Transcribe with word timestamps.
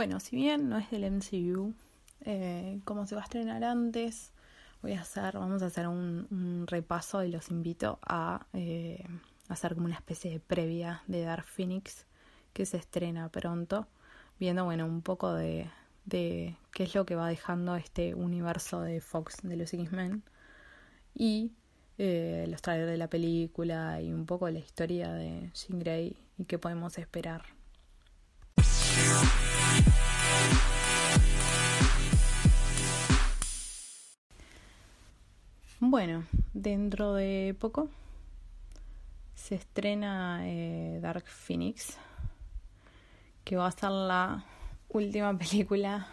Bueno, 0.00 0.18
si 0.18 0.34
bien 0.34 0.70
no 0.70 0.78
es 0.78 0.90
del 0.90 1.04
MCU, 1.04 1.74
eh, 2.22 2.80
como 2.86 3.06
se 3.06 3.14
va 3.14 3.20
a 3.20 3.24
estrenar 3.24 3.62
antes, 3.64 4.32
voy 4.80 4.94
a 4.94 5.02
hacer, 5.02 5.34
vamos 5.34 5.62
a 5.62 5.66
hacer 5.66 5.86
un, 5.88 6.64
repaso 6.66 7.22
y 7.22 7.30
los 7.30 7.50
invito 7.50 7.98
a 8.00 8.46
eh, 8.54 9.04
hacer 9.50 9.74
como 9.74 9.84
una 9.84 9.96
especie 9.96 10.30
de 10.30 10.40
previa 10.40 11.02
de 11.06 11.20
Dark 11.20 11.44
Phoenix 11.44 12.06
que 12.54 12.64
se 12.64 12.78
estrena 12.78 13.28
pronto, 13.28 13.88
viendo 14.38 14.64
bueno 14.64 14.86
un 14.86 15.02
poco 15.02 15.34
de, 15.34 15.70
qué 16.08 16.56
es 16.78 16.94
lo 16.94 17.04
que 17.04 17.14
va 17.14 17.28
dejando 17.28 17.76
este 17.76 18.14
universo 18.14 18.80
de 18.80 19.02
Fox 19.02 19.36
de 19.42 19.56
los 19.56 19.74
X-Men 19.74 20.22
y 21.14 21.52
eh, 21.98 22.46
los 22.48 22.62
trailers 22.62 22.90
de 22.90 22.96
la 22.96 23.10
película 23.10 24.00
y 24.00 24.14
un 24.14 24.24
poco 24.24 24.48
la 24.48 24.60
historia 24.60 25.12
de 25.12 25.50
Jean 25.52 25.78
Grey 25.78 26.16
y 26.38 26.46
qué 26.46 26.58
podemos 26.58 26.96
esperar. 26.96 27.44
Bueno, 35.82 36.24
dentro 36.52 37.14
de 37.14 37.56
poco 37.58 37.88
se 39.34 39.54
estrena 39.54 40.42
eh, 40.42 40.98
Dark 41.00 41.24
Phoenix, 41.24 41.96
que 43.44 43.56
va 43.56 43.66
a 43.66 43.70
ser 43.70 43.90
la 43.90 44.44
última 44.90 45.38
película 45.38 46.06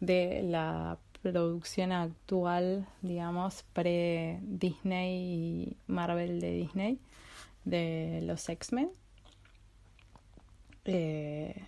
de 0.00 0.42
la 0.42 0.98
producción 1.22 1.90
actual, 1.90 2.86
digamos, 3.00 3.64
pre-Disney 3.72 5.22
y 5.22 5.76
Marvel 5.86 6.38
de 6.38 6.52
Disney, 6.52 7.00
de 7.64 8.20
los 8.24 8.46
X-Men. 8.46 8.90
Eh, 10.84 11.64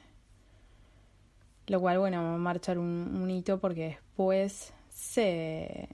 lo 1.68 1.80
cual, 1.80 2.00
bueno, 2.00 2.22
va 2.22 2.34
a 2.34 2.36
marchar 2.36 2.78
un 2.78 3.30
hito 3.30 3.58
porque 3.60 3.86
después 3.86 4.74
se 4.90 5.88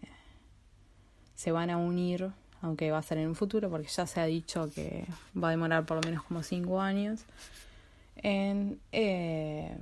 se 1.34 1.52
van 1.52 1.70
a 1.70 1.76
unir, 1.76 2.30
aunque 2.62 2.90
va 2.90 2.98
a 2.98 3.02
ser 3.02 3.18
en 3.18 3.28
un 3.28 3.34
futuro, 3.34 3.70
porque 3.70 3.88
ya 3.88 4.06
se 4.06 4.20
ha 4.20 4.24
dicho 4.24 4.70
que 4.74 5.06
va 5.36 5.48
a 5.48 5.50
demorar 5.50 5.84
por 5.86 5.96
lo 5.96 6.08
menos 6.08 6.24
como 6.24 6.42
cinco 6.42 6.80
años, 6.80 7.24
en, 8.16 8.80
eh, 8.92 9.76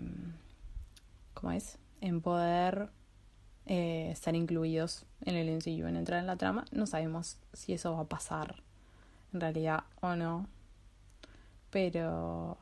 ¿cómo 1.34 1.52
es? 1.52 1.78
En 2.00 2.20
poder 2.20 2.88
eh, 3.66 4.10
estar 4.10 4.34
incluidos 4.34 5.04
en 5.24 5.36
el 5.36 5.48
MCU, 5.48 5.86
en 5.86 5.96
entrar 5.96 6.20
en 6.20 6.26
la 6.26 6.36
trama. 6.36 6.64
No 6.72 6.86
sabemos 6.86 7.36
si 7.52 7.72
eso 7.72 7.94
va 7.94 8.00
a 8.02 8.08
pasar 8.08 8.56
en 9.32 9.40
realidad 9.40 9.84
o 10.00 10.16
no, 10.16 10.46
pero... 11.70 12.58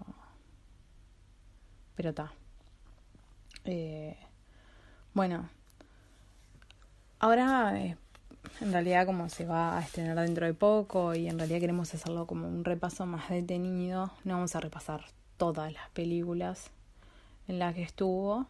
Pero 1.96 2.10
está. 2.10 2.32
Eh, 3.64 4.16
bueno, 5.12 5.48
ahora 7.18 7.96
en 8.60 8.72
realidad 8.72 9.06
como 9.06 9.28
se 9.28 9.46
va 9.46 9.78
a 9.78 9.82
estrenar 9.82 10.18
dentro 10.18 10.46
de 10.46 10.54
poco 10.54 11.14
y 11.14 11.28
en 11.28 11.38
realidad 11.38 11.60
queremos 11.60 11.94
hacerlo 11.94 12.26
como 12.26 12.48
un 12.48 12.64
repaso 12.64 13.06
más 13.06 13.28
detenido, 13.30 14.10
no 14.24 14.34
vamos 14.34 14.54
a 14.56 14.60
repasar 14.60 15.04
todas 15.36 15.72
las 15.72 15.88
películas 15.90 16.70
en 17.48 17.58
las 17.58 17.74
que 17.74 17.82
estuvo. 17.82 18.46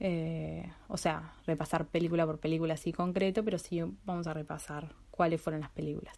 Eh, 0.00 0.70
o 0.88 0.96
sea, 0.96 1.34
repasar 1.46 1.86
película 1.86 2.26
por 2.26 2.38
película 2.38 2.74
así 2.74 2.92
concreto, 2.92 3.44
pero 3.44 3.58
sí 3.58 3.80
vamos 4.04 4.26
a 4.26 4.34
repasar 4.34 4.92
cuáles 5.10 5.40
fueron 5.40 5.60
las 5.60 5.70
películas. 5.70 6.16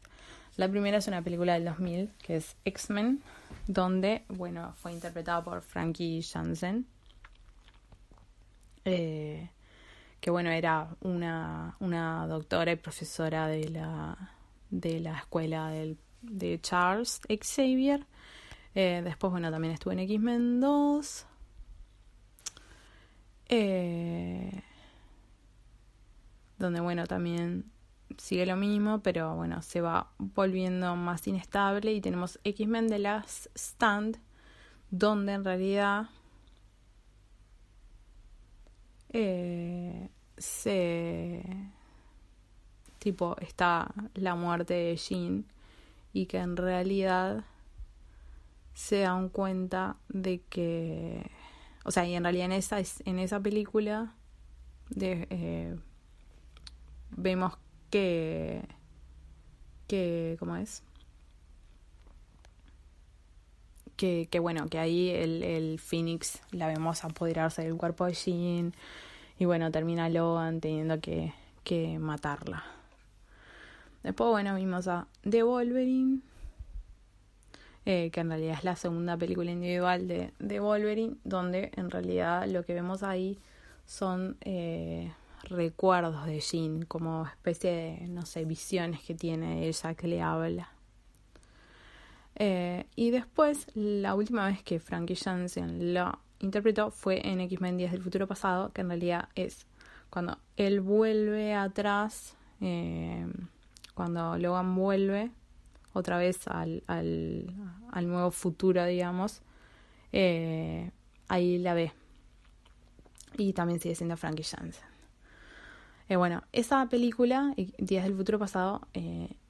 La 0.56 0.68
primera 0.68 0.98
es 0.98 1.06
una 1.06 1.22
película 1.22 1.54
del 1.54 1.66
2000 1.66 2.12
que 2.22 2.36
es 2.36 2.56
X-Men, 2.64 3.22
donde, 3.66 4.24
bueno, 4.28 4.72
fue 4.78 4.92
interpretada 4.92 5.44
por 5.44 5.60
Frankie 5.62 6.22
Jansen. 6.22 6.86
Eh, 8.84 9.50
que 10.20 10.30
bueno, 10.30 10.50
era 10.50 10.96
una, 11.00 11.76
una 11.80 12.26
doctora 12.26 12.72
y 12.72 12.76
profesora 12.76 13.46
de 13.46 13.68
la, 13.68 14.32
de 14.70 15.00
la 15.00 15.18
escuela 15.18 15.68
del, 15.68 15.98
de 16.22 16.60
Charles 16.60 17.20
Xavier. 17.28 18.06
Eh, 18.74 19.00
después, 19.04 19.30
bueno, 19.30 19.50
también 19.50 19.72
estuve 19.72 19.94
en 19.94 20.00
X-Men 20.00 20.60
2. 20.60 21.26
Eh, 23.48 24.62
donde, 26.58 26.80
bueno, 26.80 27.06
también 27.06 27.70
sigue 28.18 28.46
lo 28.46 28.56
mismo, 28.56 29.00
pero 29.02 29.34
bueno, 29.36 29.62
se 29.62 29.80
va 29.80 30.10
volviendo 30.18 30.96
más 30.96 31.26
inestable. 31.26 31.92
Y 31.92 32.00
tenemos 32.00 32.38
X-Men 32.44 32.88
The 32.88 32.98
Last 32.98 33.46
Stand, 33.54 34.18
donde 34.90 35.32
en 35.32 35.44
realidad 35.44 36.08
eh, 39.18 40.10
se 40.36 41.42
tipo 42.98 43.34
está 43.40 43.94
la 44.12 44.34
muerte 44.34 44.74
de 44.74 44.96
Jean 44.96 45.46
y 46.12 46.26
que 46.26 46.36
en 46.36 46.54
realidad 46.54 47.46
se 48.74 49.00
dan 49.00 49.30
cuenta 49.30 49.96
de 50.10 50.42
que 50.50 51.30
o 51.86 51.90
sea 51.90 52.04
y 52.04 52.14
en 52.14 52.24
realidad 52.24 52.44
en 52.44 52.52
esa 52.52 52.76
en 53.06 53.18
esa 53.18 53.40
película 53.40 54.12
de, 54.90 55.26
eh, 55.30 55.76
vemos 57.10 57.56
que 57.88 58.68
que 59.86 60.36
cómo 60.38 60.56
es 60.56 60.82
que, 63.96 64.28
bueno 64.40 64.68
que 64.68 64.78
ahí 64.78 65.08
el, 65.08 65.42
el 65.42 65.78
Phoenix 65.78 66.42
la 66.50 66.66
vemos 66.66 67.02
apoderarse 67.02 67.62
del 67.62 67.76
cuerpo 67.76 68.04
de 68.04 68.12
Jean 68.12 68.74
y 69.38 69.44
bueno, 69.44 69.70
termina 69.70 70.08
Logan 70.08 70.60
teniendo 70.60 71.00
que, 71.00 71.32
que 71.64 71.98
matarla. 71.98 72.64
Después, 74.02 74.30
bueno, 74.30 74.54
vimos 74.54 74.86
a 74.88 75.08
The 75.28 75.42
Wolverine, 75.42 76.20
eh, 77.84 78.10
que 78.12 78.20
en 78.20 78.28
realidad 78.28 78.58
es 78.58 78.64
la 78.64 78.76
segunda 78.76 79.16
película 79.16 79.50
individual 79.50 80.06
de, 80.06 80.32
de 80.38 80.60
Wolverine, 80.60 81.16
donde 81.24 81.72
en 81.76 81.90
realidad 81.90 82.46
lo 82.46 82.64
que 82.64 82.74
vemos 82.74 83.02
ahí 83.02 83.38
son 83.84 84.36
eh, 84.40 85.12
recuerdos 85.44 86.26
de 86.26 86.40
Jean, 86.40 86.82
como 86.82 87.26
especie 87.26 87.70
de, 87.70 88.08
no 88.08 88.26
sé, 88.26 88.44
visiones 88.44 89.00
que 89.02 89.14
tiene 89.14 89.66
ella 89.66 89.94
que 89.94 90.08
le 90.08 90.22
habla. 90.22 90.70
Eh, 92.36 92.86
y 92.96 93.10
después, 93.10 93.66
la 93.74 94.14
última 94.14 94.46
vez 94.46 94.62
que 94.62 94.78
Frankie 94.78 95.16
Jansen 95.16 95.94
lo 95.94 96.18
interpretó 96.40 96.90
fue 96.90 97.26
en 97.26 97.40
X-Men 97.40 97.76
Días 97.76 97.92
del 97.92 98.02
Futuro 98.02 98.26
Pasado, 98.26 98.72
que 98.72 98.82
en 98.82 98.88
realidad 98.88 99.28
es 99.34 99.66
cuando 100.10 100.38
él 100.56 100.80
vuelve 100.80 101.54
atrás, 101.54 102.36
eh, 102.60 103.26
cuando 103.94 104.36
Logan 104.38 104.74
vuelve 104.74 105.30
otra 105.92 106.18
vez 106.18 106.46
al, 106.48 106.82
al, 106.86 108.08
nuevo 108.08 108.30
futuro, 108.30 108.84
digamos, 108.84 109.42
eh, 110.12 110.90
ahí 111.28 111.58
la 111.58 111.74
ve. 111.74 111.92
Y 113.38 113.52
también 113.52 113.80
sigue 113.80 113.94
siendo 113.94 114.16
Frankie 114.16 114.44
Jansen. 114.44 114.84
Eh, 116.08 116.16
bueno, 116.16 116.42
esa 116.52 116.86
película, 116.88 117.52
Días 117.78 118.04
del 118.04 118.14
Futuro 118.14 118.38
Pasado, 118.38 118.86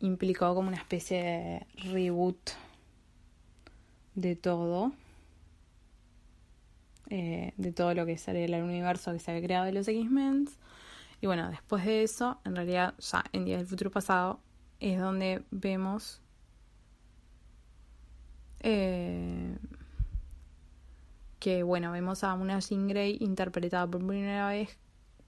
implicó 0.00 0.54
como 0.54 0.68
una 0.68 0.78
especie 0.78 1.22
de 1.22 1.66
reboot 1.92 2.50
de 4.14 4.34
todo 4.34 4.92
eh, 7.10 7.52
de 7.56 7.72
todo 7.72 7.94
lo 7.94 8.06
que 8.06 8.18
sale 8.18 8.40
del 8.40 8.62
universo 8.62 9.12
que 9.12 9.18
se 9.18 9.30
había 9.30 9.44
creado 9.44 9.66
de 9.66 9.72
los 9.72 9.88
X-Men. 9.88 10.48
Y 11.20 11.26
bueno, 11.26 11.48
después 11.50 11.84
de 11.84 12.02
eso, 12.02 12.40
en 12.44 12.56
realidad 12.56 12.94
ya 12.98 13.24
en 13.32 13.44
Días 13.44 13.60
del 13.60 13.68
Futuro 13.68 13.90
Pasado, 13.90 14.40
es 14.80 15.00
donde 15.00 15.42
vemos 15.50 16.20
eh, 18.60 19.56
que, 21.38 21.62
bueno, 21.62 21.92
vemos 21.92 22.24
a 22.24 22.34
una 22.34 22.58
Jean 22.58 22.88
Grey 22.88 23.16
interpretada 23.20 23.86
por 23.86 24.06
primera 24.06 24.48
vez 24.48 24.76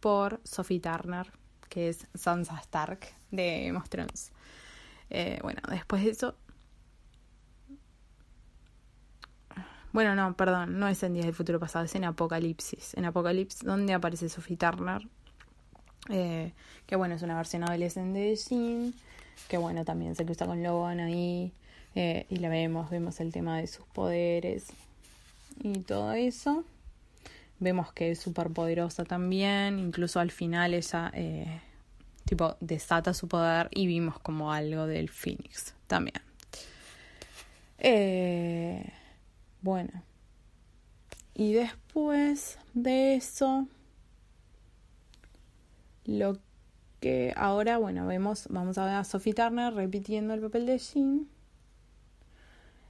por 0.01 0.41
Sophie 0.45 0.81
Turner, 0.81 1.31
que 1.69 1.89
es 1.89 2.07
Sansa 2.15 2.59
Stark 2.59 3.01
de 3.31 3.73
Thrones. 3.89 4.33
Eh, 5.11 5.39
bueno, 5.43 5.63
después 5.71 6.05
de 6.05 6.11
eso 6.11 6.35
bueno, 9.93 10.15
no, 10.15 10.35
perdón, 10.37 10.79
no 10.79 10.89
es 10.89 11.03
en 11.03 11.15
Días 11.15 11.27
del 11.27 11.35
Futuro 11.35 11.59
Pasado, 11.59 11.85
es 11.85 11.95
en 11.95 12.05
Apocalipsis. 12.05 12.95
En 12.95 13.05
Apocalipsis, 13.05 13.63
donde 13.63 13.95
aparece 13.95 14.29
Sophie 14.29 14.57
Turner, 14.57 15.03
eh, 16.11 16.53
que 16.87 16.97
bueno, 16.97 17.15
es 17.15 17.23
una 17.23 17.37
versión 17.37 17.65
adolescente 17.65 18.19
de 18.19 18.37
Jean, 18.37 18.95
que 19.49 19.57
bueno, 19.59 19.85
también 19.85 20.15
se 20.15 20.25
cruza 20.25 20.47
con 20.47 20.63
Logan 20.63 21.01
ahí, 21.01 21.53
eh, 21.95 22.27
y 22.29 22.37
la 22.37 22.49
vemos, 22.49 22.91
vemos 22.91 23.19
el 23.21 23.33
tema 23.33 23.59
de 23.59 23.67
sus 23.67 23.85
poderes 23.87 24.67
y 25.63 25.81
todo 25.81 26.13
eso. 26.13 26.65
Vemos 27.61 27.93
que 27.93 28.13
es 28.13 28.21
súper 28.21 28.51
poderosa 28.51 29.05
también, 29.05 29.79
incluso 29.79 30.21
al 30.21 30.31
final 30.31 30.75
ella 30.75 31.11
eh, 31.15 31.61
tipo 32.25 32.57
desata 32.61 33.15
su 33.15 33.27
poder 33.27 33.69
y 33.73 33.87
vimos 33.87 34.19
como 34.21 34.53
algo 34.53 34.87
del 34.87 35.09
Phoenix 35.09 35.75
también. 35.89 36.21
Eh, 37.79 38.93
bueno. 39.63 40.03
Y 41.35 41.53
después 41.53 42.59
de 42.75 43.15
eso, 43.15 43.69
lo 46.05 46.39
que 47.01 47.33
ahora, 47.37 47.79
bueno, 47.79 48.07
vemos, 48.07 48.49
vamos 48.51 48.77
a 48.79 48.85
ver 48.85 48.95
a 48.95 49.05
Sophie 49.05 49.35
Turner 49.35 49.73
repitiendo 49.73 50.35
el 50.35 50.41
papel 50.41 50.67
de 50.67 50.79
Jean. 50.79 51.29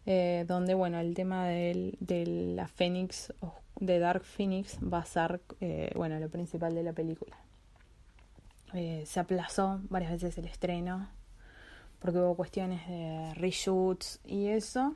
Eh, 0.06 0.46
donde, 0.48 0.72
bueno, 0.72 0.98
el 0.98 1.12
tema 1.12 1.46
de 1.46 1.94
la 2.54 2.66
Phoenix, 2.66 3.32
de 3.78 3.98
Dark 3.98 4.24
Phoenix, 4.24 4.78
va 4.80 5.00
a 5.00 5.04
ser, 5.04 5.42
eh, 5.60 5.92
bueno, 5.94 6.18
lo 6.18 6.30
principal 6.30 6.74
de 6.74 6.82
la 6.82 6.94
película. 6.94 7.36
Eh, 8.72 9.04
se 9.06 9.20
aplazó 9.20 9.80
varias 9.90 10.12
veces 10.12 10.38
el 10.38 10.46
estreno 10.46 11.08
porque 11.98 12.18
hubo 12.18 12.36
cuestiones 12.36 12.86
de 12.86 13.34
reshoots 13.34 14.20
y 14.24 14.46
eso. 14.46 14.94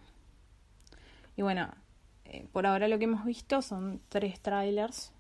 Y 1.37 1.43
bueno, 1.43 1.69
eh, 2.25 2.47
por 2.53 2.67
ahora 2.67 2.89
lo 2.89 2.99
que 2.99 3.05
hemos 3.05 3.25
visto 3.25 3.63
son 3.63 4.01
tres 4.09 4.41
trailers. 4.41 5.13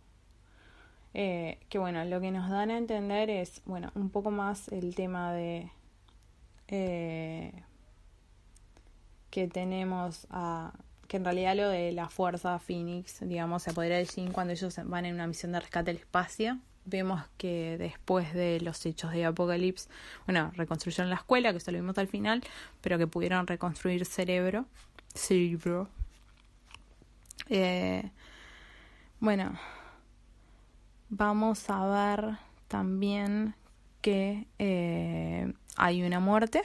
Eh, 1.14 1.58
que 1.68 1.78
bueno, 1.78 2.04
lo 2.04 2.20
que 2.20 2.30
nos 2.30 2.50
dan 2.50 2.70
a 2.70 2.78
entender 2.78 3.28
es, 3.28 3.60
bueno, 3.66 3.92
un 3.94 4.08
poco 4.10 4.30
más 4.30 4.68
el 4.68 4.94
tema 4.94 5.32
de 5.32 5.70
eh, 6.68 7.52
que 9.30 9.46
tenemos 9.48 10.26
a 10.30 10.72
que 11.08 11.18
en 11.18 11.24
realidad 11.24 11.54
lo 11.54 11.68
de 11.68 11.92
la 11.92 12.08
fuerza 12.08 12.58
Phoenix, 12.58 13.20
digamos, 13.20 13.64
se 13.64 13.70
apodera 13.70 13.96
del 13.98 14.08
Jin 14.08 14.32
cuando 14.32 14.54
ellos 14.54 14.80
van 14.84 15.04
en 15.04 15.14
una 15.14 15.26
misión 15.26 15.52
de 15.52 15.60
rescate 15.60 15.90
al 15.90 15.98
espacio 15.98 16.58
vemos 16.84 17.22
que 17.36 17.76
después 17.78 18.32
de 18.34 18.60
los 18.60 18.84
hechos 18.86 19.12
de 19.12 19.24
Apocalipsis, 19.24 19.88
bueno, 20.26 20.52
reconstruyeron 20.54 21.10
la 21.10 21.16
escuela, 21.16 21.52
que 21.52 21.58
eso 21.58 21.70
lo 21.70 21.78
vimos 21.78 21.98
al 21.98 22.08
final, 22.08 22.42
pero 22.80 22.98
que 22.98 23.06
pudieron 23.06 23.46
reconstruir 23.46 24.04
cerebro. 24.04 24.66
Cerebro. 25.14 25.88
Eh, 27.48 28.10
bueno, 29.20 29.58
vamos 31.08 31.68
a 31.68 32.14
ver 32.14 32.38
también 32.68 33.54
que 34.00 34.46
eh, 34.58 35.52
hay 35.76 36.02
una 36.02 36.20
muerte, 36.20 36.62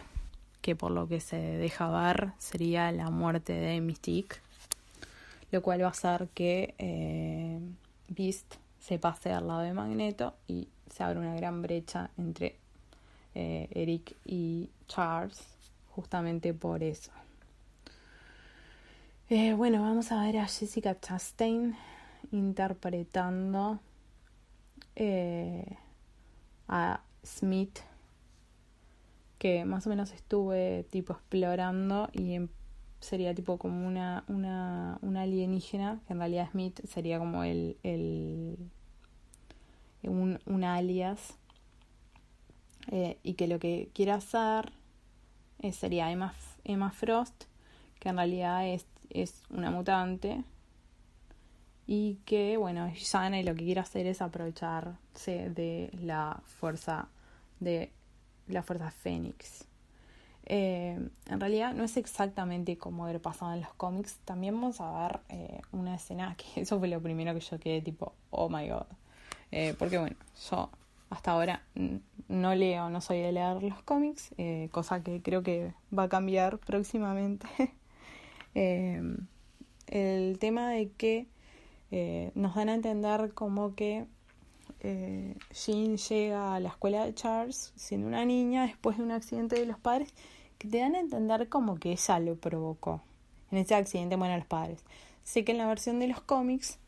que 0.61 0.75
por 0.75 0.91
lo 0.91 1.07
que 1.07 1.19
se 1.19 1.37
deja 1.37 1.89
ver 1.89 2.31
sería 2.37 2.91
la 2.91 3.09
muerte 3.09 3.53
de 3.53 3.81
Mystique, 3.81 4.37
lo 5.51 5.61
cual 5.61 5.81
va 5.81 5.87
a 5.87 5.91
hacer 5.91 6.27
que 6.33 6.75
eh, 6.77 7.59
Beast 8.09 8.55
se 8.79 8.99
pase 8.99 9.31
al 9.31 9.47
lado 9.47 9.61
de 9.61 9.73
Magneto 9.73 10.35
y 10.47 10.67
se 10.93 11.03
abre 11.03 11.19
una 11.19 11.35
gran 11.35 11.61
brecha 11.61 12.09
entre 12.17 12.55
Eric 13.35 14.15
y 14.25 14.71
Charles, 14.87 15.43
justamente 15.91 16.55
por 16.55 16.81
eso. 16.81 17.11
Eh, 19.29 19.53
bueno, 19.53 19.81
vamos 19.81 20.13
a 20.13 20.23
ver 20.23 20.37
a 20.37 20.47
Jessica 20.47 20.97
Chastain 21.01 21.75
interpretando 22.31 23.81
eh, 24.95 25.75
a 26.69 27.01
Smith, 27.25 27.79
que 29.37 29.65
más 29.65 29.85
o 29.85 29.89
menos 29.89 30.13
estuve 30.13 30.85
tipo 30.89 31.11
explorando 31.11 32.07
y 32.13 32.35
en 32.35 32.49
sería 33.01 33.35
tipo 33.35 33.57
como 33.57 33.85
una, 33.85 34.23
una, 34.29 34.97
una 35.01 35.23
alienígena, 35.23 35.99
que 36.07 36.13
en 36.13 36.19
realidad 36.19 36.49
Smith 36.51 36.79
sería 36.87 37.19
como 37.19 37.43
el, 37.43 37.75
el 37.83 38.57
un, 40.03 40.39
un 40.45 40.63
alias, 40.63 41.35
eh, 42.91 43.17
y 43.23 43.33
que 43.33 43.47
lo 43.47 43.59
que 43.59 43.89
quiere 43.93 44.13
hacer 44.13 44.71
sería 45.73 46.09
Emma, 46.11 46.33
Emma 46.63 46.91
Frost, 46.91 47.43
que 47.99 48.09
en 48.09 48.15
realidad 48.15 48.67
es, 48.67 48.85
es 49.09 49.43
una 49.49 49.71
mutante, 49.71 50.43
y 51.87 52.15
que, 52.25 52.57
bueno, 52.57 52.85
es 52.85 53.07
sana 53.07 53.39
y 53.39 53.43
lo 53.43 53.55
que 53.55 53.63
quiere 53.63 53.79
hacer 53.79 54.05
es 54.07 54.21
aprovecharse 54.21 55.49
de 55.49 55.89
la 55.93 56.41
fuerza 56.43 57.07
de 57.59 57.91
la 58.47 58.61
fuerza 58.61 58.91
Fénix. 58.91 59.65
Eh, 60.45 60.97
en 61.25 61.39
realidad 61.39 61.73
no 61.73 61.83
es 61.83 61.97
exactamente 61.97 62.77
como 62.77 63.05
haber 63.05 63.21
pasado 63.21 63.53
en 63.53 63.61
los 63.61 63.73
cómics. 63.73 64.17
También 64.25 64.53
vamos 64.53 64.79
a 64.79 65.07
ver 65.07 65.19
eh, 65.29 65.61
una 65.71 65.95
escena 65.95 66.35
que 66.53 66.61
eso 66.61 66.77
fue 66.77 66.89
lo 66.89 67.01
primero 67.01 67.33
que 67.33 67.39
yo 67.39 67.59
quedé 67.59 67.81
tipo, 67.81 68.13
oh 68.31 68.49
my 68.49 68.67
god. 68.67 68.85
Eh, 69.51 69.73
porque 69.79 69.97
bueno, 69.97 70.15
yo 70.49 70.69
hasta 71.09 71.31
ahora 71.31 71.63
no 72.27 72.53
leo, 72.53 72.89
no 72.89 72.99
soy 72.99 73.21
de 73.21 73.31
leer 73.31 73.63
los 73.63 73.81
cómics, 73.83 74.35
cosa 74.71 75.01
que 75.03 75.21
creo 75.21 75.41
que 75.41 75.73
va 75.97 76.03
a 76.03 76.09
cambiar 76.09 76.57
próximamente. 76.65 77.47
El 78.57 80.39
tema 80.39 80.71
de 80.71 80.89
que 80.97 81.27
nos 82.35 82.55
dan 82.55 82.69
a 82.69 82.75
entender 82.75 83.33
como 83.33 83.75
que 83.75 84.05
Jean 84.81 85.97
llega 85.97 86.55
a 86.55 86.59
la 86.59 86.69
escuela 86.69 87.05
de 87.05 87.13
Charles 87.13 87.73
siendo 87.75 88.07
una 88.07 88.25
niña 88.25 88.67
después 88.67 88.97
de 88.97 89.03
un 89.03 89.11
accidente 89.11 89.59
de 89.59 89.65
los 89.65 89.79
padres 89.79 90.13
que 90.57 90.67
te 90.67 90.79
dan 90.79 90.95
a 90.95 90.99
entender 90.99 91.49
como 91.49 91.75
que 91.75 91.91
ella 91.91 92.19
lo 92.19 92.35
provocó. 92.35 93.01
En 93.51 93.59
ese 93.59 93.75
accidente 93.75 94.17
mueren 94.17 94.39
los 94.39 94.47
padres. 94.47 94.83
Sé 95.23 95.43
que 95.43 95.51
en 95.51 95.59
la 95.59 95.67
versión 95.67 95.99
de 95.99 96.07
los 96.07 96.21
cómics, 96.21 96.79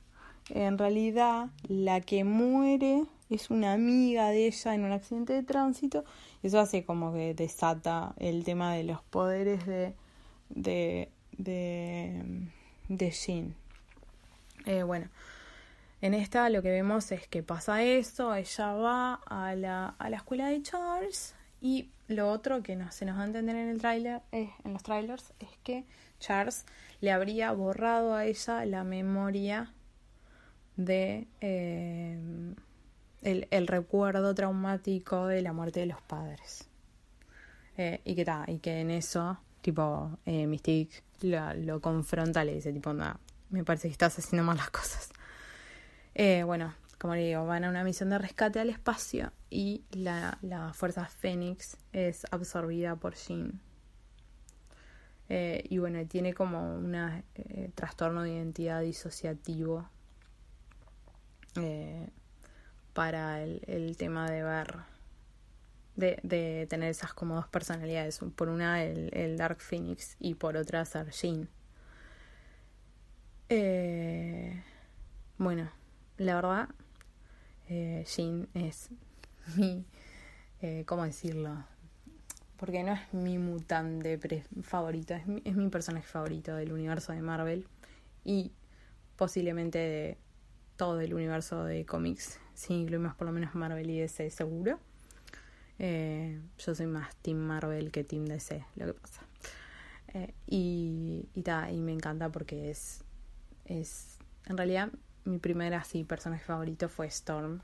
en 0.50 0.77
realidad, 0.77 1.50
la 1.68 2.01
que 2.01 2.24
muere 2.24 3.04
es 3.30 3.50
una 3.50 3.74
amiga 3.74 4.30
de 4.30 4.48
ella 4.48 4.74
en 4.74 4.86
un 4.86 4.92
accidente 4.92 5.33
de 5.33 5.44
tránsito. 5.44 6.04
Eso 6.42 6.60
hace 6.60 6.83
como 6.83 7.13
que 7.13 7.33
desata 7.33 8.13
el 8.18 8.44
tema 8.44 8.74
de 8.74 8.83
los 8.83 9.01
poderes 9.04 9.66
de, 9.66 9.94
de, 10.50 11.10
de, 11.39 12.21
de 12.88 13.09
Jean. 13.09 13.56
Eh, 14.68 14.83
bueno, 14.83 15.09
en 16.02 16.14
esta 16.14 16.49
lo 16.49 16.61
que 16.61 16.69
vemos 16.69 17.11
es 17.11 17.28
que 17.28 17.42
pasa 17.42 17.81
eso, 17.81 18.35
ella 18.35 18.73
va 18.73 19.16
a 19.25 19.56
la, 19.56 19.95
a 19.97 20.09
la 20.11 20.18
escuela 20.18 20.49
de 20.49 20.61
Charles 20.61 21.33
y 21.61 21.90
lo 22.07 22.30
otro 22.30 22.61
que 22.61 22.75
no, 22.75 22.92
se 22.92 23.06
nos 23.06 23.18
va 23.18 23.23
a 23.23 23.25
entender 23.25 23.56
en 23.56 23.69
el 23.69 23.80
tráiler, 23.80 24.21
en 24.31 24.52
los 24.66 24.83
trailers, 24.83 25.33
es 25.40 25.49
que 25.64 25.85
Charles 26.19 26.66
le 27.02 27.11
habría 27.11 27.52
borrado 27.52 28.14
a 28.14 28.25
ella 28.25 28.66
la 28.66 28.83
memoria 28.83 29.73
de 30.75 31.28
eh, 31.42 32.18
el, 33.21 33.47
el, 33.52 33.68
recuerdo 33.68 34.33
traumático 34.33 35.28
de 35.28 35.42
la 35.42 35.54
muerte 35.54 35.81
de 35.81 35.85
los 35.87 36.02
padres. 36.02 36.69
Eh, 37.78 38.02
y 38.04 38.16
que 38.16 38.25
y 38.47 38.59
que 38.59 38.81
en 38.81 38.92
eso, 38.92 39.40
tipo, 39.61 40.18
eh, 40.25 40.47
Mystique 40.47 41.04
lo, 41.21 41.54
lo, 41.54 41.81
confronta, 41.81 42.44
le 42.44 42.56
dice, 42.56 42.71
tipo, 42.73 42.94
no, 42.94 43.19
me 43.49 43.63
parece 43.63 43.87
que 43.87 43.94
estás 43.94 44.18
haciendo 44.19 44.44
mal 44.44 44.57
las 44.57 44.69
cosas. 44.69 45.09
Eh, 46.16 46.44
bueno, 46.44 46.73
como 46.97 47.16
le 47.16 47.28
digo, 47.28 47.45
van 47.45 47.63
a 47.63 47.69
una 47.69 47.83
misión 47.83 48.09
de 48.09 48.18
rescate 48.18 48.59
al 48.59 48.69
espacio 48.69 49.31
y 49.49 49.83
la, 49.92 50.37
la 50.42 50.73
fuerza 50.73 51.06
Fénix 51.06 51.78
es 51.94 52.25
absorbida 52.31 52.95
por 52.97 53.16
Jean. 53.16 53.61
Eh, 55.30 55.63
y 55.69 55.78
bueno, 55.78 56.06
tiene 56.07 56.33
como 56.33 56.75
un 56.75 56.95
eh, 56.95 57.71
trastorno 57.75 58.23
de 58.23 58.31
identidad 58.31 58.81
disociativo 58.81 59.87
eh, 61.56 62.09
para 62.94 63.44
el, 63.44 63.61
el, 63.68 63.95
tema 63.95 64.30
de 64.30 64.42
ver, 64.42 64.75
de, 65.99 66.19
de, 66.23 66.68
tener 66.69 66.89
esas 66.89 67.13
como 67.13 67.35
dos 67.35 67.47
personalidades. 67.47 68.19
Por 68.35 68.49
una 68.49 68.83
el, 68.83 69.09
el 69.13 69.37
Dark 69.37 69.59
Phoenix 69.61 70.15
y 70.19 70.35
por 70.35 70.57
otra 70.57 70.83
Jean. 71.11 71.49
Eh, 73.49 74.63
bueno, 75.37 75.71
la 76.18 76.35
verdad 76.35 76.69
eh, 77.68 78.06
Jean 78.07 78.47
es 78.53 78.89
mi, 79.57 79.85
eh, 80.61 80.83
¿cómo 80.85 81.03
decirlo? 81.03 81.65
Porque 82.57 82.83
no 82.83 82.94
es 82.94 83.13
mi 83.13 83.37
mutante 83.37 84.19
favorito, 84.61 85.13
es 85.13 85.25
mi, 85.27 85.41
es 85.45 85.56
mi 85.56 85.69
personaje 85.69 86.06
favorito 86.06 86.56
del 86.56 86.73
universo 86.73 87.13
de 87.13 87.21
Marvel 87.21 87.68
y 88.23 88.51
posiblemente 89.15 89.79
de 89.79 90.18
todo 90.75 90.99
el 90.99 91.13
universo 91.13 91.63
de 91.63 91.85
cómics, 91.85 92.39
si 92.53 92.73
incluimos 92.73 93.15
por 93.15 93.27
lo 93.27 93.33
menos 93.33 93.56
Marvel 93.56 93.89
y 93.89 93.99
DC 93.99 94.29
seguro. 94.29 94.79
Eh, 95.80 96.40
yo 96.57 96.76
soy 96.76 96.86
más 96.86 97.16
Team 97.18 97.38
Marvel 97.38 97.92
que 97.92 98.04
Team 98.04 98.26
DC, 98.26 98.66
lo 98.76 98.86
que 98.86 98.94
pasa. 98.94 99.21
Eh, 100.14 100.33
y, 100.48 101.42
ta, 101.44 101.71
y 101.71 101.80
me 101.80 101.94
encanta 101.94 102.30
porque 102.30 102.69
es 102.69 103.04
es, 103.69 104.18
en 104.48 104.57
realidad, 104.57 104.90
mi 105.24 105.38
primer 105.38 105.74
así 105.76 106.04
personaje 106.04 106.44
favorito 106.44 106.90
fue 106.90 107.07
Storm. 107.07 107.62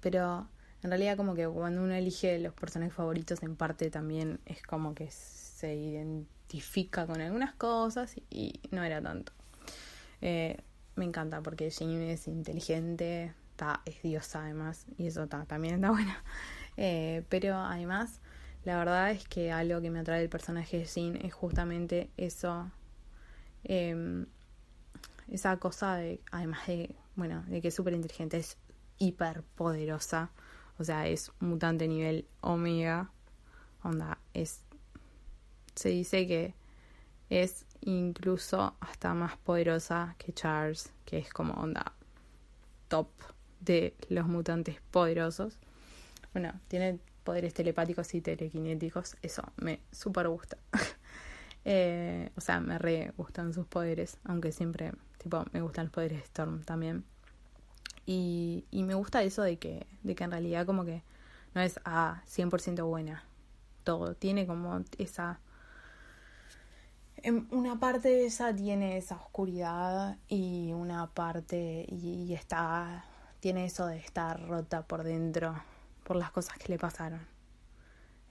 Pero 0.00 0.48
en 0.82 0.90
realidad 0.90 1.16
como 1.16 1.34
que 1.34 1.48
cuando 1.48 1.82
uno 1.82 1.94
elige 1.94 2.38
los 2.38 2.52
personajes 2.52 2.94
favoritos 2.94 3.42
en 3.42 3.56
parte 3.56 3.90
también 3.90 4.40
es 4.46 4.62
como 4.62 4.94
que 4.94 5.10
se 5.10 5.74
identifica 5.74 7.06
con 7.06 7.20
algunas 7.20 7.54
cosas 7.54 8.14
y 8.30 8.60
no 8.70 8.82
era 8.82 9.00
tanto. 9.00 9.32
Eh, 10.20 10.58
me 10.96 11.04
encanta 11.04 11.40
porque 11.40 11.70
Jean 11.70 12.02
es 12.02 12.26
inteligente, 12.26 13.32
está, 13.50 13.82
es 13.84 14.02
diosa 14.02 14.42
además 14.42 14.86
y 14.96 15.06
eso 15.06 15.24
está, 15.24 15.44
también 15.46 15.76
está 15.76 15.90
bueno. 15.90 16.12
Eh, 16.80 17.24
pero 17.28 17.56
además 17.56 18.20
la 18.64 18.78
verdad 18.78 19.10
es 19.10 19.26
que 19.26 19.50
algo 19.50 19.80
que 19.80 19.90
me 19.90 19.98
atrae 19.98 20.20
del 20.20 20.28
personaje 20.28 20.78
de 20.78 20.84
Jean 20.84 21.16
es 21.16 21.34
justamente 21.34 22.08
eso, 22.16 22.70
em, 23.64 24.26
esa 25.28 25.56
cosa 25.56 25.96
de, 25.96 26.20
además 26.30 26.66
de, 26.68 26.94
bueno, 27.16 27.42
de 27.48 27.60
que 27.60 27.68
es 27.68 27.74
súper 27.74 27.94
inteligente, 27.94 28.36
es 28.36 28.56
hiper 28.98 29.42
poderosa, 29.56 30.30
o 30.78 30.84
sea, 30.84 31.08
es 31.08 31.32
mutante 31.40 31.88
nivel 31.88 32.26
omega, 32.42 33.10
onda, 33.82 34.18
es, 34.32 34.60
se 35.74 35.88
dice 35.88 36.28
que 36.28 36.54
es 37.28 37.66
incluso 37.80 38.74
hasta 38.80 39.14
más 39.14 39.36
poderosa 39.38 40.14
que 40.18 40.32
Charles, 40.32 40.92
que 41.04 41.18
es 41.18 41.32
como 41.32 41.54
onda 41.54 41.92
top 42.88 43.08
de 43.60 43.94
los 44.08 44.26
mutantes 44.26 44.80
poderosos. 44.92 45.58
Bueno, 46.32 46.52
tiene 46.68 46.98
poderes 47.24 47.54
telepáticos 47.54 48.14
y 48.14 48.20
telequinéticos, 48.20 49.16
eso 49.22 49.42
me 49.56 49.80
super 49.92 50.28
gusta. 50.28 50.56
Eh, 51.70 52.30
o 52.34 52.40
sea, 52.40 52.60
me 52.60 52.78
re 52.78 53.12
gustan 53.18 53.52
sus 53.52 53.66
poderes, 53.66 54.16
aunque 54.24 54.52
siempre, 54.52 54.92
tipo, 55.18 55.44
me 55.52 55.60
gustan 55.60 55.86
los 55.86 55.92
poderes 55.92 56.18
de 56.20 56.24
Storm 56.24 56.62
también. 56.62 57.04
Y, 58.06 58.64
y 58.70 58.84
me 58.84 58.94
gusta 58.94 59.22
eso 59.22 59.42
de 59.42 59.58
que, 59.58 59.86
de 60.02 60.14
que 60.14 60.24
en 60.24 60.30
realidad 60.30 60.64
como 60.64 60.86
que 60.86 61.02
no 61.54 61.60
es 61.60 61.78
ah, 61.84 62.22
100% 62.26 62.86
buena 62.86 63.24
todo, 63.84 64.14
tiene 64.14 64.46
como 64.46 64.82
esa... 64.96 65.40
Una 67.50 67.78
parte 67.78 68.08
de 68.08 68.26
esa 68.26 68.54
tiene 68.54 68.96
esa 68.96 69.16
oscuridad 69.16 70.16
y 70.28 70.72
una 70.72 71.08
parte 71.08 71.84
y 71.86 72.32
está 72.32 73.04
tiene 73.40 73.66
eso 73.66 73.86
de 73.86 73.98
estar 73.98 74.40
rota 74.48 74.86
por 74.86 75.02
dentro 75.02 75.54
por 76.08 76.16
las 76.16 76.30
cosas 76.30 76.56
que 76.56 76.72
le 76.72 76.78
pasaron. 76.78 77.20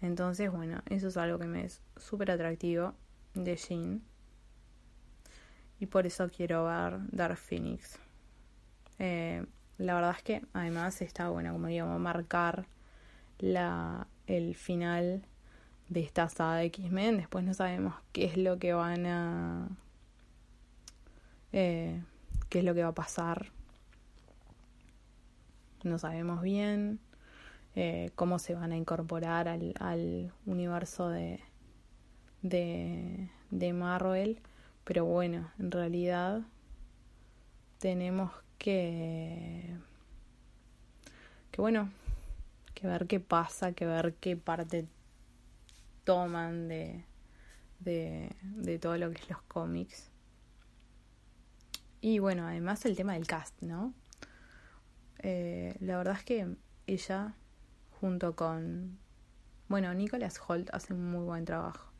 Entonces, 0.02 0.52
bueno, 0.52 0.82
eso 0.88 1.10
es 1.10 1.18
algo 1.18 1.38
que 1.38 1.46
me 1.46 1.64
es 1.64 1.80
súper 1.96 2.32
atractivo 2.32 2.96
de 3.36 3.56
Jean. 3.56 4.02
Y 5.80 5.86
por 5.86 6.08
eso 6.08 6.28
quiero 6.36 6.66
ver 6.66 6.98
Dark 7.12 7.38
Phoenix. 7.38 8.00
Eh, 8.98 9.46
la 9.78 9.94
verdad 9.94 10.16
es 10.18 10.24
que 10.24 10.42
además 10.54 11.04
está 11.04 11.30
bueno, 11.30 11.54
como 11.54 11.68
digamos, 11.68 12.00
marcar 12.00 12.66
la, 13.38 14.08
el 14.26 14.56
final 14.56 15.24
de 15.88 16.00
esta 16.00 16.30
saga 16.30 16.56
de 16.56 16.66
X-Men. 16.66 17.18
Después 17.18 17.46
no 17.46 17.54
sabemos 17.54 17.94
qué 18.12 18.26
es 18.26 18.38
lo 18.38 18.58
que 18.58 18.74
van 18.74 19.06
a. 19.06 19.70
Eh, 21.52 22.02
qué 22.50 22.60
es 22.60 22.66
lo 22.66 22.74
que 22.74 22.82
va 22.82 22.90
a 22.90 22.96
pasar. 22.96 23.52
No 25.84 26.00
sabemos 26.00 26.42
bien. 26.42 27.00
Eh, 27.80 28.10
cómo 28.16 28.40
se 28.40 28.56
van 28.56 28.72
a 28.72 28.76
incorporar 28.76 29.48
al, 29.48 29.76
al 29.80 30.34
universo 30.48 31.10
de, 31.10 31.40
de, 32.42 33.30
de 33.52 33.74
Marvel. 33.74 34.42
Pero 34.84 35.06
bueno, 35.06 35.52
en 35.60 35.70
realidad 35.70 36.42
tenemos 37.78 38.32
que, 38.58 39.76
que 41.52 41.62
bueno, 41.62 41.92
que 42.74 42.88
ver 42.88 43.06
qué 43.06 43.20
pasa, 43.20 43.74
que 43.74 43.86
ver 43.86 44.16
qué 44.16 44.36
parte 44.36 44.88
toman 46.04 46.68
de, 46.68 47.06
de, 47.80 48.32
de 48.42 48.80
todo 48.80 48.98
lo 48.98 49.12
que 49.12 49.18
es 49.22 49.30
los 49.30 49.44
cómics. 49.44 50.10
Y 52.02 52.18
bueno, 52.18 52.48
además 52.48 52.84
el 52.88 52.96
tema 52.96 53.14
del 53.14 53.28
cast, 53.28 53.62
¿no? 53.62 53.94
Eh, 55.20 55.76
la 55.80 55.98
verdad 55.98 56.16
es 56.18 56.24
que 56.24 56.56
ella 56.88 57.36
junto 58.00 58.36
con, 58.36 58.98
bueno, 59.68 59.94
Nicholas 59.94 60.40
Holt 60.46 60.70
hace 60.74 60.94
un 60.94 61.12
muy 61.12 61.24
buen 61.24 61.46
trabajo. 61.46 61.92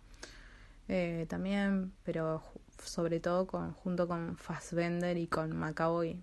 Eh, 0.88 1.26
también, 1.28 1.92
pero 2.04 2.42
sobre 2.82 3.20
todo 3.20 3.48
con, 3.48 3.74
junto 3.74 4.08
con 4.08 4.38
Fassbender 4.38 5.18
y 5.18 5.28
con 5.28 5.56
McAvoy, 5.56 6.22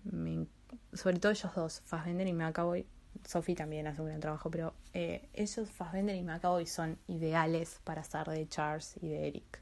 sobre 0.93 1.19
todo 1.19 1.33
ellos 1.33 1.55
dos, 1.55 1.83
Fassbender 1.85 2.27
y 2.27 2.33
McAvoy, 2.33 2.87
Sophie 3.27 3.55
también 3.55 3.87
hace 3.87 4.01
un 4.01 4.09
gran 4.09 4.21
trabajo, 4.21 4.51
pero 4.51 4.75
eh, 4.93 5.29
ellos, 5.35 5.71
Fassbender 5.71 6.17
y 6.17 6.23
McAvoy, 6.23 6.67
son 6.67 6.99
ideales 7.09 7.81
para 7.85 8.03
ser 8.05 8.27
de 8.27 8.49
Charles 8.49 8.97
y 9.01 9.09
de 9.09 9.29
Eric. 9.29 9.61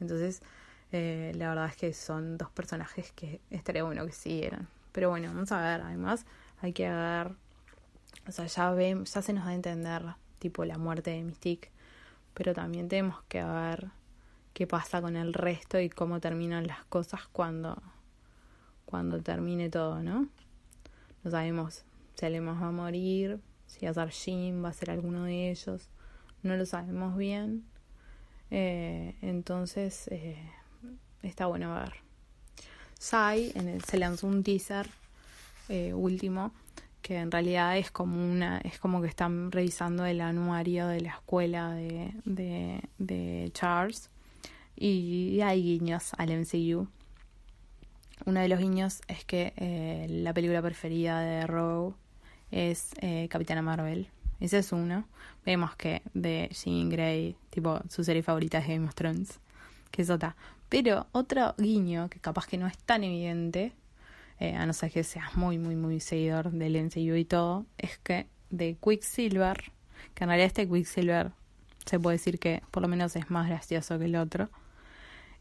Entonces, 0.00 0.42
eh, 0.92 1.32
la 1.34 1.48
verdad 1.48 1.66
es 1.66 1.76
que 1.76 1.92
son 1.92 2.38
dos 2.38 2.50
personajes 2.50 3.12
que 3.12 3.40
estaría 3.50 3.82
bueno 3.82 4.06
que 4.06 4.12
siguieran. 4.12 4.68
Pero 4.92 5.10
bueno, 5.10 5.28
vamos 5.28 5.52
a 5.52 5.60
ver, 5.60 5.80
además 5.80 6.24
hay 6.60 6.72
que 6.72 6.88
ver 6.88 7.34
o 8.28 8.32
sea, 8.32 8.46
ya, 8.46 8.70
ve, 8.72 9.02
ya 9.04 9.22
se 9.22 9.32
nos 9.32 9.44
da 9.44 9.50
a 9.50 9.54
entender, 9.54 10.02
tipo, 10.38 10.64
la 10.66 10.76
muerte 10.76 11.10
de 11.10 11.22
Mystique. 11.22 11.70
Pero 12.34 12.52
también 12.52 12.88
tenemos 12.88 13.22
que 13.28 13.42
ver 13.42 13.90
qué 14.52 14.66
pasa 14.66 15.00
con 15.00 15.16
el 15.16 15.32
resto 15.32 15.80
y 15.80 15.88
cómo 15.88 16.20
terminan 16.20 16.66
las 16.66 16.84
cosas 16.84 17.22
cuando, 17.32 17.82
cuando 18.84 19.22
termine 19.22 19.70
todo, 19.70 20.02
¿no? 20.02 20.28
No 21.24 21.30
sabemos 21.30 21.84
si 22.14 22.26
Alemos 22.26 22.62
va 22.62 22.68
a 22.68 22.72
morir, 22.72 23.40
si 23.66 23.86
Azar 23.86 24.10
Jim 24.10 24.62
va 24.62 24.68
a 24.68 24.72
ser 24.74 24.90
alguno 24.90 25.24
de 25.24 25.50
ellos. 25.50 25.88
No 26.42 26.54
lo 26.56 26.66
sabemos 26.66 27.16
bien. 27.16 27.64
Eh, 28.50 29.16
entonces, 29.22 30.06
eh, 30.08 30.38
está 31.22 31.46
bueno 31.46 31.74
ver. 31.74 31.94
Sai 32.98 33.52
en 33.54 33.68
el, 33.68 33.82
se 33.84 33.96
lanzó 33.96 34.26
un 34.26 34.42
teaser 34.42 34.88
eh, 35.68 35.94
último 35.94 36.52
que 37.02 37.16
en 37.16 37.30
realidad 37.30 37.78
es 37.78 37.90
como 37.90 38.16
una 38.16 38.58
es 38.58 38.78
como 38.78 39.00
que 39.00 39.08
están 39.08 39.52
revisando 39.52 40.04
el 40.06 40.20
anuario 40.20 40.86
de 40.88 41.00
la 41.00 41.10
escuela 41.10 41.72
de, 41.72 42.12
de, 42.24 43.50
Charles. 43.52 44.10
Y 44.76 45.40
hay 45.40 45.62
guiños 45.62 46.12
al 46.18 46.30
MCU 46.38 46.88
uno 48.26 48.40
de 48.40 48.48
los 48.48 48.58
guiños 48.58 49.00
es 49.08 49.24
que 49.24 49.52
eh, 49.56 50.06
la 50.08 50.34
película 50.34 50.60
preferida 50.60 51.20
de 51.20 51.46
Rowe 51.46 51.94
es 52.50 52.90
eh, 53.00 53.28
Capitana 53.30 53.62
Marvel. 53.62 54.08
Ese 54.40 54.58
es 54.58 54.72
uno. 54.72 55.06
Vemos 55.44 55.74
que 55.76 56.02
de 56.14 56.50
Jean 56.52 56.90
Grey 56.90 57.36
tipo 57.50 57.80
su 57.88 58.04
serie 58.04 58.22
favorita 58.22 58.58
es 58.58 58.68
Game 58.68 58.86
of 58.86 58.94
Thrones 58.94 59.40
que 59.90 60.02
es 60.02 60.10
otra. 60.10 60.36
Pero 60.68 61.06
otro 61.12 61.54
guiño 61.56 62.10
que 62.10 62.20
capaz 62.20 62.46
que 62.46 62.58
no 62.58 62.66
es 62.66 62.76
tan 62.78 63.04
evidente 63.04 63.72
eh, 64.40 64.54
a 64.54 64.66
no 64.66 64.72
ser 64.72 64.92
que 64.92 65.02
seas 65.02 65.36
muy, 65.36 65.58
muy, 65.58 65.74
muy 65.74 66.00
seguidor 66.00 66.50
del 66.50 66.84
MCU 66.84 67.16
y 67.16 67.24
todo, 67.24 67.66
es 67.76 67.98
que 67.98 68.28
de 68.50 68.76
Quicksilver, 68.82 69.72
que 70.14 70.24
en 70.24 70.28
realidad 70.28 70.46
este 70.46 70.68
Quicksilver 70.68 71.32
se 71.84 71.98
puede 71.98 72.18
decir 72.18 72.38
que 72.38 72.62
por 72.70 72.82
lo 72.82 72.88
menos 72.88 73.16
es 73.16 73.30
más 73.30 73.48
gracioso 73.48 73.98
que 73.98 74.04
el 74.04 74.16
otro, 74.16 74.48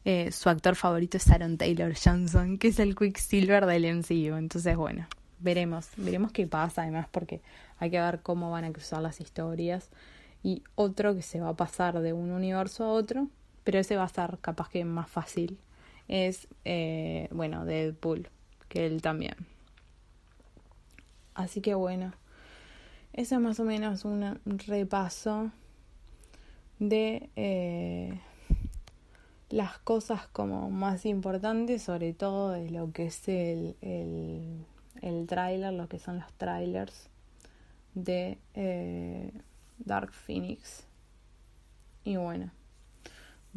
eh, 0.06 0.32
su 0.32 0.50
actor 0.50 0.76
favorito 0.76 1.18
es 1.18 1.30
Aaron 1.30 1.58
Taylor 1.58 1.94
Johnson, 1.94 2.58
que 2.58 2.70
es 2.70 2.80
el 2.80 2.96
Quicksilver 2.96 3.66
del 3.66 3.86
MCU. 3.98 4.36
Entonces, 4.36 4.76
bueno, 4.78 5.06
veremos, 5.40 5.90
veremos 5.98 6.32
qué 6.32 6.48
pasa 6.48 6.84
además, 6.84 7.08
porque 7.12 7.42
hay 7.78 7.92
que 7.92 8.00
ver 8.00 8.22
cómo 8.22 8.50
van 8.50 8.64
a 8.64 8.72
cruzar 8.72 9.02
las 9.02 9.20
historias. 9.20 9.90
Y 10.44 10.64
otro 10.76 11.14
que 11.14 11.22
se 11.22 11.42
va 11.42 11.50
a 11.50 11.56
pasar 11.56 12.00
de 12.00 12.14
un 12.14 12.32
universo 12.32 12.86
a 12.86 12.94
otro, 12.94 13.28
pero 13.64 13.80
ese 13.80 13.98
va 13.98 14.04
a 14.04 14.08
ser 14.08 14.38
capaz 14.40 14.70
que 14.70 14.86
más 14.86 15.10
fácil, 15.10 15.60
es, 16.08 16.48
eh, 16.64 17.28
bueno, 17.32 17.66
Deadpool 17.66 18.30
que 18.70 18.86
él 18.86 19.02
también. 19.02 19.36
Así 21.34 21.62
que 21.62 21.76
bueno, 21.76 22.14
eso 23.14 23.36
es 23.36 23.42
más 23.42 23.60
o 23.60 23.64
menos 23.64 24.06
un 24.06 24.40
repaso 24.66 25.52
de 26.80 27.30
eh, 27.36 28.20
las 29.50 29.80
cosas 29.80 30.28
como 30.28 30.70
más 30.70 31.06
importantes, 31.06 31.84
sobre 31.84 32.14
todo 32.14 32.52
de 32.52 32.70
lo 32.70 32.92
que 32.92 33.08
es 33.08 33.28
el, 33.28 33.76
el, 33.82 34.66
el 35.02 35.78
lo 35.78 35.88
que 35.88 36.00
son 36.00 36.20
los 36.20 36.34
trailers 36.34 37.10
de 37.94 38.38
eh, 38.54 39.32
Dark 39.80 40.14
Phoenix. 40.14 40.86
Y 42.04 42.18
bueno, 42.18 42.52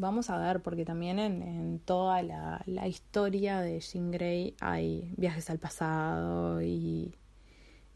vamos 0.00 0.30
a 0.30 0.38
ver, 0.38 0.60
porque 0.62 0.84
también 0.84 1.18
en, 1.18 1.78
toda 1.80 2.22
la, 2.22 2.88
historia 2.88 3.60
de 3.60 3.80
Jean 3.80 4.10
Grey 4.10 4.56
hay 4.60 5.12
viajes 5.16 5.50
al 5.50 5.58
pasado 5.58 6.62
y, 6.62 7.14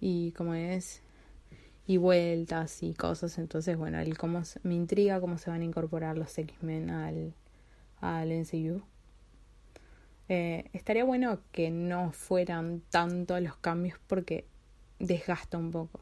y 0.01 0.33
como 0.33 0.55
es, 0.55 1.03
y 1.87 1.97
vueltas 1.97 2.83
y 2.83 2.95
cosas. 2.95 3.39
Entonces, 3.39 3.77
bueno, 3.77 3.99
el 3.99 4.17
cómo, 4.19 4.43
me 4.63 4.75
intriga 4.75 5.21
cómo 5.21 5.39
se 5.39 5.51
van 5.51 5.63
a 5.63 5.65
incorporar 5.65 6.19
los 6.19 6.37
X-Men 6.37 6.91
al, 6.91 7.35
al. 8.01 8.31
Eh, 10.29 10.71
estaría 10.73 11.05
bueno 11.05 11.41
que 11.53 11.71
no 11.71 12.13
fueran 12.13 12.83
tanto 12.91 13.39
los 13.41 13.57
cambios 13.57 13.99
porque 14.07 14.47
desgasta 14.99 15.59
un 15.59 15.71
poco. 15.71 16.01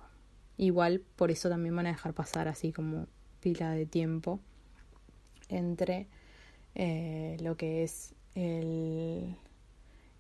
Igual 0.57 1.01
por 1.17 1.31
eso 1.31 1.49
también 1.49 1.75
van 1.75 1.87
a 1.87 1.91
dejar 1.91 2.13
pasar 2.13 2.49
así 2.49 2.73
como 2.73 3.07
pila 3.41 3.71
de 3.71 3.87
tiempo 3.87 4.41
entre 5.53 6.07
eh, 6.75 7.37
lo 7.41 7.57
que 7.57 7.83
es 7.83 8.15
el, 8.35 9.37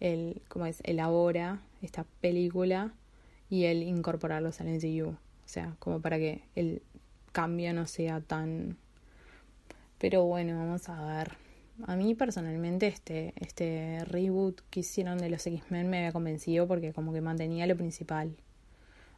el, 0.01 0.43
como 0.49 0.67
es, 0.67 0.81
el 0.85 1.01
ahora, 1.01 1.63
esta 1.81 2.05
película, 2.21 2.93
y 3.49 3.65
el 3.65 3.83
incorporarlos 3.83 4.61
al 4.61 4.69
MCU. 4.69 5.11
O 5.11 5.17
sea, 5.45 5.75
como 5.79 6.01
para 6.01 6.19
que 6.19 6.43
el 6.55 6.83
cambio 7.33 7.75
no 7.75 7.87
sea 7.87 8.21
tan... 8.21 8.77
Pero 9.99 10.25
bueno, 10.25 10.57
vamos 10.57 10.89
a 10.89 11.05
ver. 11.05 11.37
A 11.87 11.97
mí 11.97 12.15
personalmente 12.15 12.87
este, 12.87 13.35
este 13.37 14.05
reboot 14.05 14.61
que 14.71 14.81
hicieron 14.81 15.19
de 15.19 15.31
los 15.31 15.47
X-Men 15.47 15.89
me 15.89 15.99
había 15.99 16.13
convencido 16.13 16.67
porque 16.67 16.93
como 16.93 17.13
que 17.13 17.21
mantenía 17.21 17.67
lo 17.67 17.77
principal. 17.77 18.37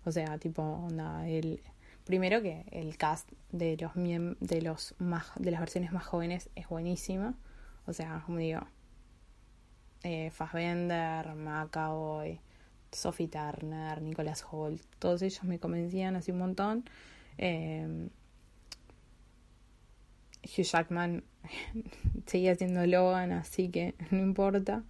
O 0.05 0.13
sea, 0.13 0.39
tipo, 0.39 0.63
onda, 0.63 1.29
el... 1.29 1.61
Primero 2.05 2.43
que 2.43 2.67
el 2.71 2.97
cast 2.99 3.31
de 3.51 3.77
los 3.79 3.93
de 3.95 4.63
los 4.63 4.95
más 4.99 5.33
de 5.37 5.51
las 5.51 5.61
versiones 5.61 5.93
más 5.93 6.05
jóvenes 6.05 6.51
es 6.55 6.69
buenísimo. 6.69 7.35
O 7.87 7.93
sea, 7.93 8.23
como 8.27 8.39
digo, 8.39 8.61
eh, 10.03 10.31
Fassbender, 10.31 11.35
McAvoy, 11.35 12.41
Sophie 12.93 13.29
Turner, 13.29 14.03
Nicholas 14.03 14.45
Holt, 14.51 14.83
todos 14.99 15.23
ellos 15.23 15.43
me 15.45 15.59
convencían 15.59 16.17
así 16.17 16.31
un 16.31 16.39
montón. 16.39 16.85
Eh, 17.39 18.09
Hugh 20.45 20.65
Jackman 20.65 21.25
seguía 22.27 22.55
siendo 22.55 22.87
Logan, 22.87 23.33
así 23.33 23.69
que 23.71 23.95
no 24.11 24.19
importa. 24.19 24.85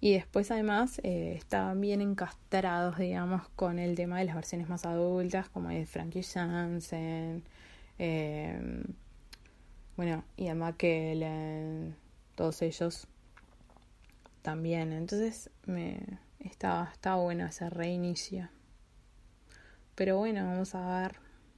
Y 0.00 0.12
después 0.12 0.50
además 0.50 1.00
eh, 1.02 1.34
estaban 1.36 1.80
bien 1.80 2.00
encastrados, 2.00 2.98
digamos, 2.98 3.48
con 3.56 3.78
el 3.78 3.94
tema 3.94 4.18
de 4.18 4.26
las 4.26 4.34
versiones 4.34 4.68
más 4.68 4.84
adultas, 4.84 5.48
como 5.48 5.70
de 5.70 5.86
Frankie 5.86 6.22
Jansen, 6.22 7.42
eh, 7.98 8.84
bueno, 9.96 10.24
y 10.36 10.48
a 10.48 10.54
McKellen, 10.54 11.96
todos 12.34 12.60
ellos 12.60 13.08
también. 14.42 14.92
Entonces 14.92 15.50
me 15.64 16.00
estaba, 16.40 16.90
estaba 16.92 17.16
bueno 17.16 17.46
ese 17.46 17.70
reinicio. 17.70 18.50
Pero 19.94 20.18
bueno, 20.18 20.44
vamos 20.44 20.74
a 20.74 21.00
ver. 21.00 21.16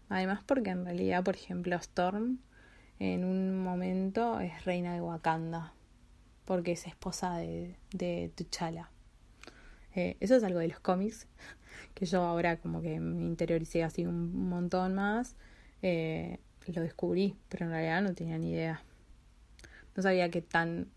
Además 0.08 0.42
porque 0.46 0.70
en 0.70 0.84
realidad, 0.84 1.24
por 1.24 1.34
ejemplo, 1.34 1.76
Storm 1.76 2.38
en 3.00 3.24
un 3.24 3.62
momento 3.62 4.40
es 4.40 4.64
reina 4.64 4.94
de 4.94 5.00
Wakanda, 5.00 5.72
porque 6.48 6.72
es 6.72 6.86
esposa 6.86 7.36
de, 7.36 7.76
de 7.92 8.32
T'Challa. 8.34 8.88
Eh, 9.94 10.16
eso 10.18 10.34
es 10.34 10.42
algo 10.42 10.60
de 10.60 10.68
los 10.68 10.80
cómics, 10.80 11.26
que 11.94 12.06
yo 12.06 12.22
ahora 12.22 12.56
como 12.56 12.80
que 12.80 12.98
me 13.00 13.26
interioricé 13.26 13.84
así 13.84 14.06
un 14.06 14.48
montón 14.48 14.94
más. 14.94 15.36
Eh, 15.82 16.38
lo 16.68 16.80
descubrí, 16.80 17.36
pero 17.50 17.66
en 17.66 17.72
realidad 17.72 18.00
no 18.00 18.14
tenía 18.14 18.38
ni 18.38 18.52
idea. 18.52 18.82
No 19.94 20.02
sabía 20.02 20.30
que 20.30 20.40
tan 20.40 20.88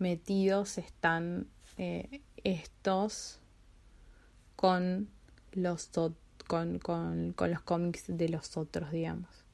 metidos 0.00 0.78
están 0.78 1.46
eh, 1.76 2.20
estos 2.42 3.38
con 4.56 5.08
los 5.52 5.90
con, 6.48 6.80
con, 6.80 7.34
con 7.34 7.50
los 7.52 7.62
cómics 7.62 8.04
de 8.08 8.28
los 8.30 8.56
otros, 8.56 8.90
digamos. 8.90 9.44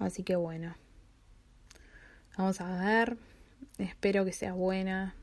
Así 0.00 0.24
que 0.24 0.34
bueno. 0.34 0.74
Vamos 2.36 2.60
a 2.60 2.84
ver. 2.84 3.31
Espero 3.78 4.24
que 4.24 4.32
sea 4.32 4.52
buena 4.52 5.14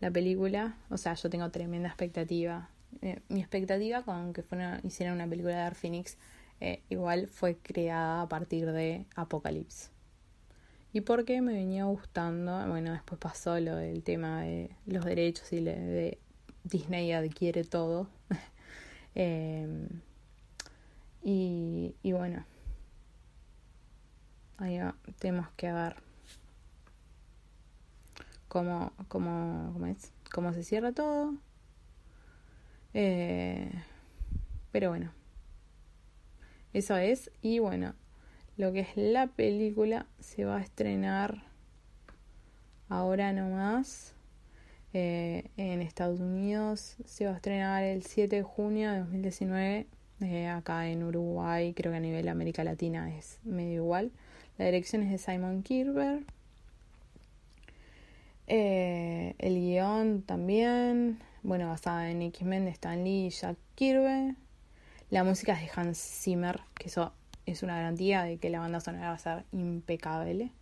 la 0.00 0.10
película. 0.10 0.76
O 0.90 0.96
sea, 0.96 1.14
yo 1.14 1.30
tengo 1.30 1.50
tremenda 1.50 1.88
expectativa. 1.88 2.68
Eh, 3.00 3.20
mi 3.28 3.40
expectativa 3.40 4.02
con 4.02 4.32
que 4.32 4.42
fuera, 4.42 4.80
hicieran 4.84 5.14
una 5.14 5.26
película 5.26 5.54
de 5.54 5.60
Dark 5.60 5.76
Phoenix 5.76 6.16
eh, 6.60 6.80
igual 6.90 7.26
fue 7.26 7.56
creada 7.56 8.22
a 8.22 8.28
partir 8.28 8.70
de 8.70 9.04
Apocalypse. 9.16 9.88
¿Y 10.92 11.00
por 11.00 11.24
qué 11.24 11.40
me 11.40 11.54
venía 11.54 11.86
gustando? 11.86 12.64
Bueno, 12.68 12.92
después 12.92 13.18
pasó 13.18 13.58
lo 13.58 13.74
del 13.74 14.04
tema 14.04 14.42
de 14.42 14.70
los 14.86 15.04
derechos 15.04 15.52
y 15.52 15.60
de 15.60 16.18
Disney 16.62 17.10
adquiere 17.10 17.64
todo. 17.64 18.06
eh, 19.16 19.88
y, 21.24 21.96
y 22.02 22.12
bueno, 22.12 22.44
ahí 24.58 24.78
tenemos 25.18 25.48
que 25.56 25.72
ver 25.72 25.96
cómo, 28.52 28.92
cómo, 29.08 29.70
cómo, 29.72 29.86
es, 29.86 30.12
cómo 30.30 30.52
se 30.52 30.62
cierra 30.62 30.92
todo. 30.92 31.34
Eh, 32.92 33.72
pero 34.70 34.90
bueno, 34.90 35.10
eso 36.74 36.98
es. 36.98 37.30
Y 37.40 37.60
bueno, 37.60 37.94
lo 38.58 38.74
que 38.74 38.80
es 38.80 38.94
la 38.94 39.28
película 39.28 40.04
se 40.20 40.44
va 40.44 40.58
a 40.58 40.60
estrenar 40.60 41.44
ahora 42.90 43.32
nomás. 43.32 44.14
Eh, 44.92 45.50
en 45.56 45.80
Estados 45.80 46.20
Unidos 46.20 46.96
se 47.06 47.24
va 47.24 47.32
a 47.32 47.36
estrenar 47.36 47.82
el 47.84 48.02
7 48.02 48.36
de 48.36 48.42
junio 48.42 48.92
de 48.92 48.98
2019. 48.98 49.86
Eh, 50.20 50.48
acá 50.48 50.88
en 50.88 51.02
Uruguay, 51.02 51.72
creo 51.72 51.92
que 51.92 51.96
a 51.96 52.00
nivel 52.00 52.28
América 52.28 52.64
Latina 52.64 53.16
es 53.16 53.40
medio 53.44 53.76
igual. 53.76 54.12
La 54.58 54.66
dirección 54.66 55.02
es 55.02 55.10
de 55.10 55.16
Simon 55.16 55.62
Kirber. 55.62 56.26
Eh, 58.46 59.34
el 59.38 59.54
guion 59.54 60.22
también, 60.22 61.18
bueno, 61.42 61.68
basada 61.68 62.10
en 62.10 62.22
X-Men 62.22 62.64
de 62.64 62.70
Stan 62.72 63.02
Lee 63.02 63.26
y 63.26 63.30
Jack 63.30 63.56
Kirby. 63.74 64.36
La 65.10 65.24
música 65.24 65.52
es 65.52 65.60
de 65.60 65.80
Hans 65.80 65.98
Zimmer, 65.98 66.60
que 66.74 66.88
eso 66.88 67.12
es 67.46 67.62
una 67.62 67.76
garantía 67.76 68.22
de 68.22 68.38
que 68.38 68.50
la 68.50 68.60
banda 68.60 68.80
sonora 68.80 69.08
va 69.08 69.14
a 69.14 69.18
ser 69.18 69.44
impecable. 69.52 70.52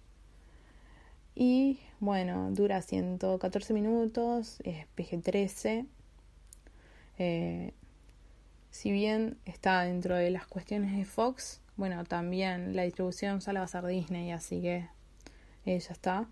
Y 1.35 1.79
bueno, 2.01 2.51
dura 2.51 2.83
114 2.83 3.73
minutos, 3.73 4.61
es 4.64 4.87
PG-13. 4.97 5.87
Eh, 7.19 7.73
si 8.71 8.90
bien 8.90 9.38
está 9.45 9.83
dentro 9.83 10.16
de 10.16 10.31
las 10.31 10.47
cuestiones 10.47 10.97
de 10.97 11.05
Fox, 11.05 11.61
bueno, 11.77 12.05
también 12.05 12.77
la 12.77 12.83
distribución 12.83 13.40
solo 13.40 13.61
va 13.61 13.64
a 13.64 13.69
ser 13.69 13.87
Disney, 13.87 14.33
así 14.33 14.61
que 14.61 14.88
eh, 15.66 15.79
ya 15.79 15.93
está. 15.93 16.29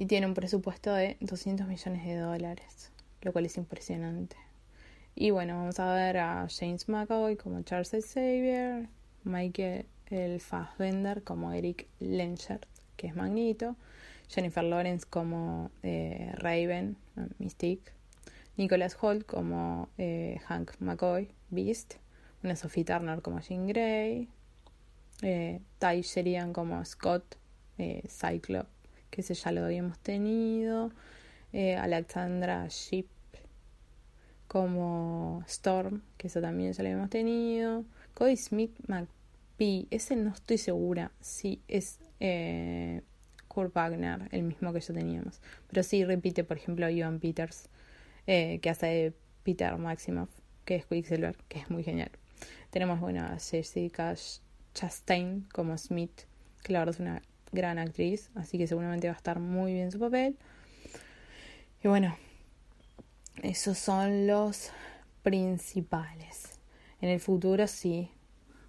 Y 0.00 0.06
tiene 0.06 0.26
un 0.26 0.32
presupuesto 0.32 0.94
de 0.94 1.18
200 1.20 1.66
millones 1.68 2.06
de 2.06 2.16
dólares, 2.16 2.90
lo 3.20 3.34
cual 3.34 3.44
es 3.44 3.58
impresionante. 3.58 4.34
Y 5.14 5.30
bueno, 5.30 5.58
vamos 5.58 5.78
a 5.78 5.92
ver 5.92 6.16
a 6.16 6.48
James 6.48 6.88
McAvoy 6.88 7.36
como 7.36 7.60
Charles 7.60 7.90
Xavier, 7.90 8.88
Michael 9.24 9.84
el 10.06 10.40
Fassbender 10.40 11.22
como 11.22 11.52
Eric 11.52 11.86
Lencher, 11.98 12.66
que 12.96 13.08
es 13.08 13.14
Magnito, 13.14 13.76
Jennifer 14.30 14.64
Lawrence 14.64 15.06
como 15.06 15.70
eh, 15.82 16.32
Raven, 16.34 16.96
Mystique, 17.36 17.92
Nicholas 18.56 18.96
Holt 18.98 19.26
como 19.26 19.90
eh, 19.98 20.40
Hank 20.46 20.80
McCoy, 20.80 21.28
Beast, 21.50 21.96
una 22.42 22.56
Sophie 22.56 22.86
Turner 22.86 23.20
como 23.20 23.40
Jean 23.40 23.66
Grey, 23.66 24.30
eh, 25.20 25.60
Ty 25.78 26.02
como 26.54 26.82
Scott, 26.86 27.36
eh, 27.76 28.02
Cyclops, 28.08 28.79
que 29.10 29.20
ese 29.20 29.34
ya 29.34 29.52
lo 29.52 29.64
habíamos 29.64 29.98
tenido, 29.98 30.92
eh, 31.52 31.76
Alexandra 31.76 32.66
Sheep 32.68 33.06
como 34.46 35.44
Storm, 35.46 36.02
que 36.16 36.26
eso 36.26 36.40
también 36.40 36.72
ya 36.72 36.82
lo 36.82 36.88
habíamos 36.88 37.10
tenido, 37.10 37.84
Cody 38.14 38.36
Smith 38.36 38.72
McPhee, 38.88 39.86
ese 39.90 40.16
no 40.16 40.30
estoy 40.30 40.58
segura 40.58 41.12
si 41.20 41.60
es 41.68 42.00
eh, 42.18 43.02
Kurt 43.46 43.72
Wagner, 43.74 44.28
el 44.32 44.42
mismo 44.42 44.72
que 44.72 44.80
ya 44.80 44.94
teníamos, 44.94 45.40
pero 45.68 45.82
sí 45.82 46.04
repite, 46.04 46.44
por 46.44 46.56
ejemplo, 46.56 46.88
Ivan 46.88 47.20
Peters, 47.20 47.68
eh, 48.26 48.58
que 48.60 48.70
hace 48.70 49.12
Peter 49.42 49.76
Maximoff, 49.76 50.30
que 50.64 50.76
es 50.76 50.86
Quicksilver, 50.86 51.36
que 51.48 51.60
es 51.60 51.70
muy 51.70 51.82
genial. 51.82 52.10
Tenemos, 52.70 53.00
bueno, 53.00 53.24
a 53.24 53.38
Jessica 53.38 54.14
Chastain 54.74 55.48
como 55.52 55.76
Smith, 55.76 56.22
que 56.62 56.72
la 56.72 56.80
verdad 56.80 56.94
es 56.94 57.00
una 57.00 57.22
gran 57.52 57.78
actriz, 57.78 58.30
así 58.34 58.58
que 58.58 58.66
seguramente 58.66 59.08
va 59.08 59.14
a 59.14 59.16
estar 59.16 59.38
muy 59.38 59.72
bien 59.72 59.90
su 59.90 59.98
papel. 59.98 60.36
Y 61.82 61.88
bueno, 61.88 62.16
esos 63.42 63.78
son 63.78 64.26
los 64.26 64.70
principales. 65.22 66.60
En 67.00 67.08
el 67.08 67.20
futuro 67.20 67.66
sí, 67.66 68.10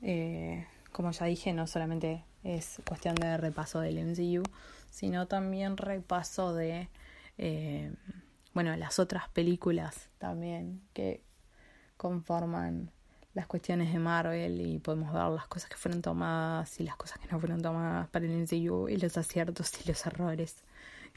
eh, 0.01 0.65
como 0.91 1.11
ya 1.11 1.25
dije, 1.25 1.53
no 1.53 1.67
solamente 1.67 2.23
es 2.43 2.81
cuestión 2.87 3.15
de 3.15 3.37
repaso 3.37 3.79
del 3.79 3.97
MCU, 3.99 4.43
sino 4.89 5.27
también 5.27 5.77
repaso 5.77 6.53
de, 6.53 6.89
eh, 7.37 7.93
bueno, 8.53 8.75
las 8.77 8.99
otras 8.99 9.29
películas 9.29 10.09
también 10.17 10.81
que 10.93 11.23
conforman 11.97 12.91
las 13.33 13.47
cuestiones 13.47 13.93
de 13.93 13.99
Marvel 13.99 14.59
y 14.61 14.79
podemos 14.79 15.13
ver 15.13 15.23
las 15.29 15.47
cosas 15.47 15.69
que 15.69 15.77
fueron 15.77 16.01
tomadas 16.01 16.79
y 16.79 16.83
las 16.83 16.95
cosas 16.95 17.19
que 17.19 17.27
no 17.31 17.39
fueron 17.39 17.61
tomadas 17.61 18.09
para 18.09 18.25
el 18.25 18.31
MCU 18.31 18.89
y 18.89 18.97
los 18.97 19.17
aciertos 19.17 19.71
y 19.83 19.87
los 19.87 20.05
errores. 20.05 20.55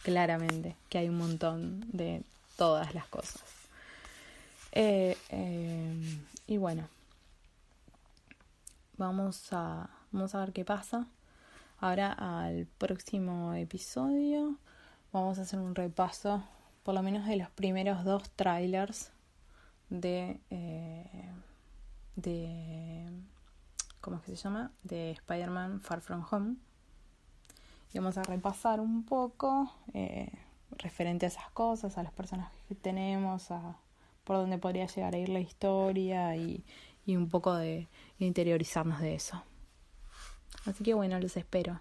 claramente 0.02 0.76
que 0.88 0.98
hay 0.98 1.08
un 1.08 1.18
montón 1.18 1.84
de 1.92 2.22
todas 2.56 2.94
las 2.94 3.06
cosas. 3.08 3.42
Eh, 4.72 5.16
eh, 5.30 6.20
y 6.46 6.56
bueno, 6.56 6.88
vamos 8.96 9.52
a, 9.52 9.88
vamos 10.12 10.34
a 10.34 10.40
ver 10.40 10.52
qué 10.52 10.64
pasa. 10.64 11.06
Ahora 11.80 12.12
al 12.12 12.66
próximo 12.78 13.54
episodio 13.54 14.56
vamos 15.12 15.38
a 15.38 15.42
hacer 15.42 15.60
un 15.60 15.74
repaso, 15.74 16.42
por 16.82 16.94
lo 16.94 17.02
menos 17.02 17.26
de 17.26 17.36
los 17.36 17.50
primeros 17.50 18.04
dos 18.04 18.30
trailers 18.30 19.10
de, 19.90 20.40
eh, 20.50 21.30
de 22.16 23.08
¿cómo 24.00 24.16
es 24.16 24.22
que 24.22 24.36
se 24.36 24.42
llama? 24.42 24.70
De 24.82 25.12
Spider-Man 25.12 25.80
Far 25.80 26.00
From 26.00 26.24
Home. 26.30 26.56
Y 27.92 27.98
vamos 27.98 28.18
a 28.18 28.22
repasar 28.22 28.80
un 28.80 29.04
poco 29.04 29.72
eh, 29.94 30.30
referente 30.72 31.26
a 31.26 31.28
esas 31.28 31.50
cosas, 31.52 31.96
a 31.96 32.02
las 32.02 32.12
personas 32.12 32.52
que 32.68 32.74
tenemos, 32.74 33.50
a 33.50 33.78
por 34.24 34.36
dónde 34.36 34.58
podría 34.58 34.86
llegar 34.86 35.14
a 35.14 35.18
ir 35.18 35.28
la 35.28 35.40
historia 35.40 36.36
y, 36.36 36.64
y 37.06 37.16
un 37.16 37.28
poco 37.28 37.54
de 37.54 37.88
interiorizarnos 38.18 39.00
de 39.00 39.14
eso. 39.14 39.42
Así 40.66 40.82
que 40.82 40.94
bueno, 40.94 41.18
los 41.20 41.36
espero. 41.36 41.80